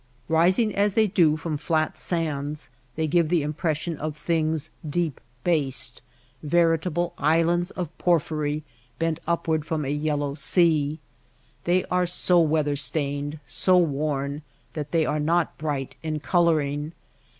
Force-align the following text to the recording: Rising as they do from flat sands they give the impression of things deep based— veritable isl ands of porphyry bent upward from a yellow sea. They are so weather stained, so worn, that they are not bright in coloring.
Rising 0.29 0.73
as 0.73 0.95
they 0.95 1.05
do 1.05 1.37
from 1.37 1.57
flat 1.57 1.95
sands 1.95 2.71
they 2.95 3.05
give 3.05 3.29
the 3.29 3.43
impression 3.43 3.97
of 3.99 4.17
things 4.17 4.71
deep 4.89 5.21
based— 5.43 6.01
veritable 6.41 7.13
isl 7.19 7.53
ands 7.53 7.69
of 7.69 7.95
porphyry 7.99 8.63
bent 8.97 9.19
upward 9.27 9.63
from 9.63 9.85
a 9.85 9.89
yellow 9.91 10.33
sea. 10.33 10.97
They 11.65 11.85
are 11.91 12.07
so 12.07 12.39
weather 12.39 12.75
stained, 12.75 13.39
so 13.45 13.77
worn, 13.77 14.41
that 14.73 14.89
they 14.89 15.05
are 15.05 15.19
not 15.19 15.55
bright 15.59 15.93
in 16.01 16.19
coloring. 16.19 16.93